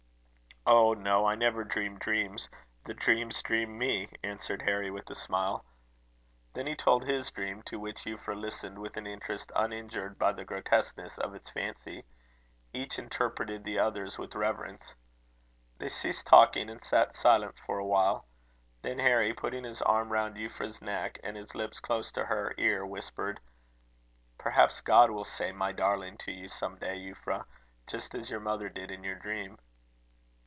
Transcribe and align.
"Oh, 0.63 0.93
no, 0.93 1.25
I 1.25 1.33
never 1.33 1.63
dream 1.63 1.97
dreams; 1.97 2.47
the 2.85 2.93
dreams 2.93 3.41
dream 3.41 3.79
me," 3.79 4.13
answered 4.23 4.61
Harry, 4.61 4.91
with 4.91 5.09
a 5.09 5.15
smile. 5.15 5.65
Then 6.53 6.67
he 6.67 6.75
told 6.75 7.03
his 7.03 7.31
dream, 7.31 7.63
to 7.63 7.79
which 7.79 8.03
Euphra 8.03 8.39
listened 8.39 8.77
with 8.77 8.95
an 8.95 9.07
interest 9.07 9.51
uninjured 9.55 10.19
by 10.19 10.33
the 10.33 10.45
grotesqueness 10.45 11.17
of 11.17 11.33
its 11.33 11.49
fancy. 11.49 12.03
Each 12.73 12.99
interpreted 12.99 13.63
the 13.63 13.79
other's 13.79 14.19
with 14.19 14.35
reverence. 14.35 14.93
They 15.79 15.89
ceased 15.89 16.27
talking; 16.27 16.69
and 16.69 16.83
sat 16.83 17.15
silent 17.15 17.55
for 17.65 17.79
a 17.79 17.85
while. 17.85 18.27
Then 18.83 18.99
Harry, 18.99 19.33
putting 19.33 19.63
his 19.63 19.81
arms 19.81 20.11
round 20.11 20.37
Euphra's 20.37 20.79
neck, 20.79 21.19
and 21.23 21.35
his 21.35 21.55
lips 21.55 21.79
close 21.79 22.11
to 22.11 22.25
her 22.25 22.53
ear, 22.59 22.85
whispered: 22.85 23.39
"Perhaps 24.37 24.81
God 24.81 25.09
will 25.09 25.25
say 25.25 25.51
my 25.51 25.71
darling 25.71 26.19
to 26.19 26.31
you 26.31 26.47
some 26.47 26.77
day, 26.77 26.97
Euphra; 26.99 27.45
just 27.87 28.13
as 28.13 28.29
your 28.29 28.39
mother 28.39 28.69
did 28.69 28.91
in 28.91 29.03
your 29.03 29.15
dream." 29.15 29.57